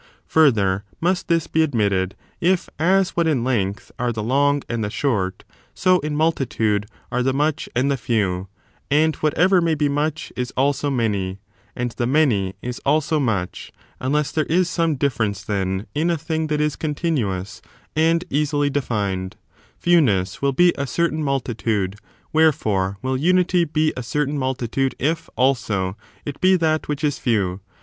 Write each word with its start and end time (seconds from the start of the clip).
Further, 0.29 0.83
must 0.99 1.27
this 1.27 1.45
be 1.45 1.61
admitted, 1.61 2.15
if 2.39 2.67
as 2.79 3.11
what 3.11 3.27
in 3.27 3.43
length 3.43 3.91
are 3.99 4.11
the 4.11 4.23
long 4.23 4.63
and 4.67 4.83
the 4.83 4.89
short, 4.89 5.43
so 5.75 5.99
in 5.99 6.15
multi 6.15 6.47
tude 6.47 6.87
are 7.11 7.21
the 7.21 7.35
much 7.35 7.69
and 7.75 7.91
the 7.91 7.97
few; 7.97 8.47
and 8.89 9.15
whateyer 9.17 9.61
may 9.61 9.75
be 9.75 9.87
much 9.87 10.33
is 10.35 10.49
also 10.57 10.89
many, 10.89 11.37
and 11.75 11.91
the 11.91 12.07
many 12.07 12.55
is 12.63 12.79
also 12.83 13.19
much: 13.19 13.71
unless 13.99 14.31
there 14.31 14.45
is 14.47 14.67
some 14.67 14.95
difference, 14.95 15.43
then, 15.43 15.85
in 15.93 16.09
a 16.09 16.17
thing 16.17 16.47
that 16.47 16.59
is 16.61 16.75
continuous 16.75 17.61
and 17.95 18.25
easily 18.31 18.71
defined, 18.71 19.35
fewness 19.77 20.41
will 20.41 20.51
be 20.51 20.73
a 20.79 20.87
certain 20.87 21.23
multitude. 21.23 21.97
Wherefore, 22.33 22.97
will 23.03 23.17
unity 23.17 23.65
be 23.65 23.93
a 23.95 24.01
certain 24.01 24.39
multitude 24.39 24.95
if, 24.97 25.29
also, 25.35 25.95
it 26.25 26.41
be 26.41 26.55
that 26.55 26.87
which 26.87 27.03
is 27.03 27.19
few. 27.19 27.59